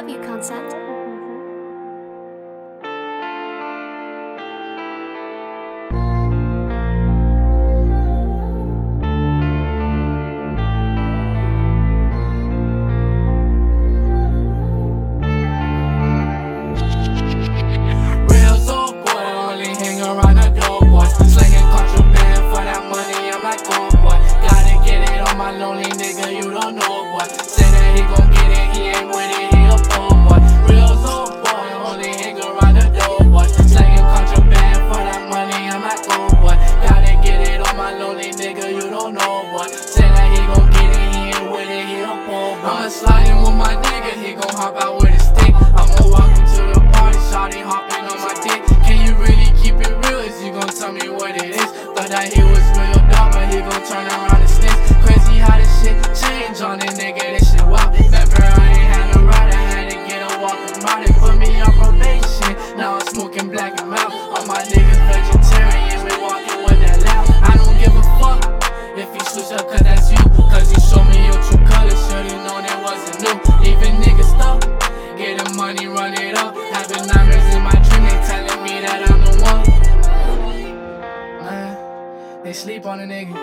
love 0.00 0.08
you 0.08 0.18
concept. 0.22 0.89
Sliding 43.00 43.40
with 43.40 43.54
my 43.54 43.74
nigga, 43.76 44.12
he 44.22 44.34
gon' 44.34 44.54
hop 44.54 44.76
out 44.76 44.99
having 73.80 74.00
niggas 74.02 74.28
stuck. 74.34 74.60
Get 75.16 75.42
the 75.42 75.52
money, 75.54 75.86
run 75.86 76.14
it 76.14 76.34
up. 76.36 76.54
Having 76.54 77.06
nightmares 77.06 77.54
in 77.54 77.62
my 77.62 77.72
dream, 77.72 78.04
they 78.04 78.18
telling 78.26 78.62
me 78.62 78.80
that 78.80 79.10
I'm 79.10 79.20
the 79.24 79.32
one. 79.42 79.64
Man, 81.44 82.44
they 82.44 82.52
sleep 82.52 82.86
on 82.86 83.00
a 83.00 83.04
nigga. 83.04 83.34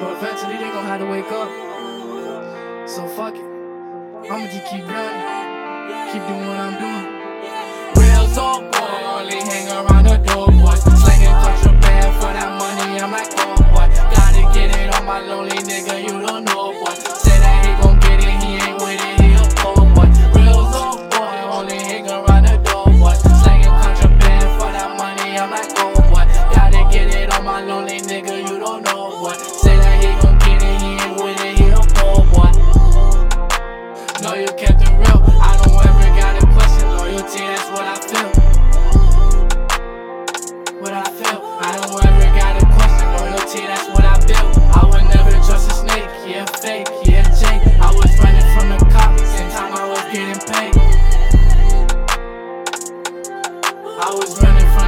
But 0.00 0.16
eventually 0.18 0.56
they 0.56 0.70
gon' 0.70 0.84
have 0.86 1.00
to 1.00 1.06
wake 1.06 1.30
up. 1.30 1.50
So 2.88 3.06
fuck 3.08 3.34
it. 3.34 3.40
I'ma 4.30 4.46
just 4.46 4.66
keep 4.70 4.84
running. 4.86 6.12
Keep 6.12 6.22
doing 6.26 6.46
what 6.48 6.58
I'm 6.58 6.74
doing. 6.82 7.06
Real 7.96 8.26
soul 8.28 8.60
boy, 8.70 9.00
only 9.14 9.36
hang 9.36 9.68
around 9.70 10.04
the 10.04 10.16
door 10.18 10.48
boys. 10.48 10.82
Slanging 10.82 11.36
contraband 11.42 12.14
for 12.20 12.32
that 12.34 12.50
money, 12.58 13.00
I'm 13.00 13.12
like, 13.12 13.30
oh 13.38 13.56
boy. 13.70 13.86
Gotta 14.14 14.42
get 14.54 14.74
it 14.76 14.94
on 14.94 15.04
my 15.06 15.20
lonely 15.20 15.58
nigga. 15.58 15.93
know 34.34 34.40
you 34.40 34.52
kept 34.58 34.82
it 34.82 34.90
real. 34.90 35.22
I 35.40 35.54
don't 35.62 35.78
ever 35.86 36.08
got 36.18 36.42
a 36.42 36.46
question 36.54 36.88
loyalty, 36.98 37.40
that's 37.46 37.70
what 37.70 37.86
I 37.86 37.96
feel. 38.10 38.30
What 40.80 40.92
I 40.92 41.04
feel. 41.18 41.40
I 41.60 41.78
don't 41.78 42.04
ever 42.04 42.28
got 42.38 42.62
a 42.62 42.66
question 42.74 43.08
loyalty, 43.14 43.62
that's 43.66 43.88
what 43.88 44.04
I 44.04 44.18
feel. 44.26 44.46
I 44.74 44.82
would 44.90 45.06
never 45.14 45.30
trust 45.46 45.70
a 45.70 45.74
snake, 45.74 46.10
yeah, 46.26 46.46
fake, 46.46 46.88
yeah, 47.04 47.22
Jake. 47.38 47.62
I 47.78 47.94
was 47.94 48.10
running 48.18 48.48
from 48.54 48.66
the 48.70 48.78
cops, 48.90 49.22
same 49.22 49.50
time 49.50 49.72
I 49.72 49.88
was 49.88 50.04
getting 50.12 50.40
paid. 50.50 50.74
I 53.96 54.10
was 54.14 54.42
running 54.42 54.68
from 54.74 54.83